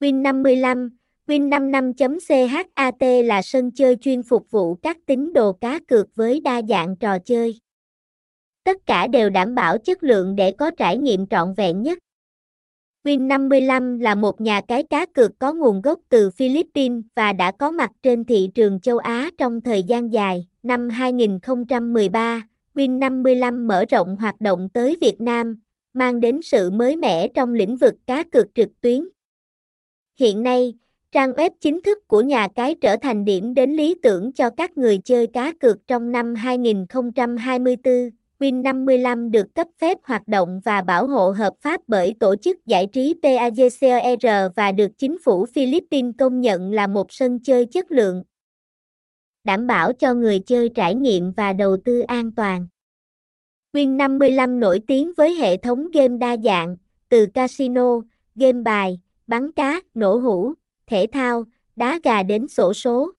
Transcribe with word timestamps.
Win55, 0.00 0.90
Win55.chat 1.26 3.22
là 3.24 3.42
sân 3.42 3.70
chơi 3.70 3.96
chuyên 3.96 4.22
phục 4.22 4.50
vụ 4.50 4.74
các 4.74 4.96
tín 5.06 5.32
đồ 5.32 5.52
cá 5.52 5.78
cược 5.88 6.06
với 6.14 6.40
đa 6.40 6.62
dạng 6.68 6.96
trò 6.96 7.18
chơi. 7.18 7.58
Tất 8.64 8.76
cả 8.86 9.06
đều 9.06 9.30
đảm 9.30 9.54
bảo 9.54 9.78
chất 9.78 10.02
lượng 10.02 10.36
để 10.36 10.52
có 10.52 10.70
trải 10.70 10.98
nghiệm 10.98 11.26
trọn 11.26 11.54
vẹn 11.56 11.82
nhất. 11.82 11.98
Win55 13.04 14.00
là 14.00 14.14
một 14.14 14.40
nhà 14.40 14.60
cái 14.60 14.82
cá 14.82 15.06
cược 15.06 15.38
có 15.38 15.52
nguồn 15.52 15.82
gốc 15.82 16.00
từ 16.08 16.30
Philippines 16.30 17.04
và 17.16 17.32
đã 17.32 17.50
có 17.50 17.70
mặt 17.70 17.90
trên 18.02 18.24
thị 18.24 18.50
trường 18.54 18.80
châu 18.80 18.98
Á 18.98 19.30
trong 19.38 19.60
thời 19.60 19.82
gian 19.82 20.12
dài. 20.12 20.46
Năm 20.62 20.88
2013, 20.88 22.42
Win55 22.74 23.66
mở 23.66 23.84
rộng 23.84 24.16
hoạt 24.16 24.40
động 24.40 24.68
tới 24.72 24.96
Việt 25.00 25.20
Nam, 25.20 25.60
mang 25.92 26.20
đến 26.20 26.40
sự 26.42 26.70
mới 26.70 26.96
mẻ 26.96 27.28
trong 27.28 27.54
lĩnh 27.54 27.76
vực 27.76 27.94
cá 28.06 28.22
cược 28.22 28.46
trực 28.54 28.68
tuyến. 28.80 29.08
Hiện 30.18 30.42
nay, 30.42 30.74
trang 31.12 31.32
web 31.32 31.50
chính 31.60 31.82
thức 31.82 32.08
của 32.08 32.20
nhà 32.20 32.48
cái 32.48 32.74
trở 32.74 32.96
thành 32.96 33.24
điểm 33.24 33.54
đến 33.54 33.72
lý 33.72 33.94
tưởng 34.02 34.32
cho 34.32 34.50
các 34.50 34.78
người 34.78 34.98
chơi 34.98 35.26
cá 35.26 35.52
cược 35.60 35.86
trong 35.86 36.12
năm 36.12 36.34
2024. 36.34 38.10
Win55 38.38 39.30
được 39.30 39.54
cấp 39.54 39.66
phép 39.78 39.98
hoạt 40.02 40.28
động 40.28 40.60
và 40.64 40.82
bảo 40.82 41.06
hộ 41.06 41.30
hợp 41.30 41.52
pháp 41.60 41.80
bởi 41.86 42.14
tổ 42.20 42.36
chức 42.36 42.66
giải 42.66 42.86
trí 42.86 43.14
PAGCOR 43.22 44.54
và 44.56 44.72
được 44.72 44.98
chính 44.98 45.18
phủ 45.24 45.46
Philippines 45.46 46.14
công 46.18 46.40
nhận 46.40 46.72
là 46.72 46.86
một 46.86 47.12
sân 47.12 47.38
chơi 47.42 47.66
chất 47.66 47.90
lượng, 47.90 48.22
đảm 49.44 49.66
bảo 49.66 49.92
cho 49.92 50.14
người 50.14 50.38
chơi 50.38 50.68
trải 50.68 50.94
nghiệm 50.94 51.32
và 51.32 51.52
đầu 51.52 51.76
tư 51.84 52.00
an 52.00 52.32
toàn. 52.32 52.66
Win55 53.72 54.58
nổi 54.58 54.80
tiếng 54.86 55.12
với 55.16 55.34
hệ 55.34 55.56
thống 55.56 55.90
game 55.90 56.16
đa 56.18 56.36
dạng, 56.36 56.76
từ 57.08 57.26
casino, 57.26 58.00
game 58.34 58.62
bài, 58.62 59.00
bắn 59.28 59.52
cá, 59.52 59.80
nổ 59.94 60.16
hũ, 60.16 60.54
thể 60.86 61.06
thao, 61.12 61.44
đá 61.76 62.00
gà 62.02 62.22
đến 62.22 62.48
sổ 62.48 62.74
số. 62.74 63.12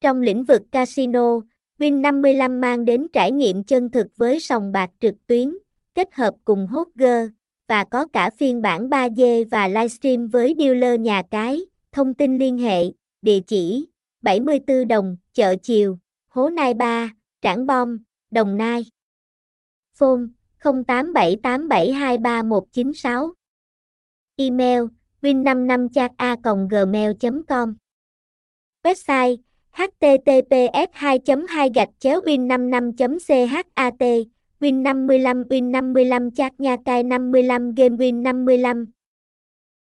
Trong 0.00 0.20
lĩnh 0.20 0.44
vực 0.44 0.62
casino, 0.72 1.40
Win55 1.78 2.60
mang 2.60 2.84
đến 2.84 3.06
trải 3.12 3.32
nghiệm 3.32 3.64
chân 3.64 3.90
thực 3.90 4.06
với 4.16 4.40
sòng 4.40 4.72
bạc 4.72 4.90
trực 5.00 5.14
tuyến, 5.26 5.58
kết 5.94 6.14
hợp 6.14 6.34
cùng 6.44 6.66
Hogger, 6.66 7.28
và 7.68 7.84
có 7.84 8.06
cả 8.06 8.30
phiên 8.30 8.62
bản 8.62 8.88
3D 8.88 9.44
và 9.50 9.68
livestream 9.68 10.28
với 10.28 10.54
dealer 10.58 11.00
nhà 11.00 11.22
cái. 11.30 11.60
Thông 11.92 12.14
tin 12.14 12.38
liên 12.38 12.58
hệ, 12.58 12.84
địa 13.22 13.40
chỉ 13.46 13.86
74 14.22 14.88
đồng, 14.88 15.16
chợ 15.32 15.54
chiều, 15.62 15.98
Hố 16.28 16.48
Nai 16.48 16.74
Ba, 16.74 17.14
Trảng 17.42 17.66
Bom, 17.66 17.98
Đồng 18.30 18.56
Nai. 18.56 18.84
Phone 19.94 20.22
0878723196. 20.62 23.32
Email 24.36 24.82
win55chat 25.22 26.10
a 26.18 26.36
gmail 26.70 27.12
com. 27.48 27.74
Website 28.84 29.36
https 29.72 30.88
2 31.24 31.46
2 31.46 31.68
gạch 31.74 31.88
chéo 32.00 32.20
win 32.26 32.48
55 32.48 33.64
chat 33.76 34.24
win 34.60 34.84
55 34.84 35.44
win 35.50 35.72
55 35.72 36.30
chat 36.36 36.52
nha 36.58 36.76
cai 36.84 37.02
55 37.02 37.72
game 37.76 37.96
win 37.96 38.24
55 38.24 38.99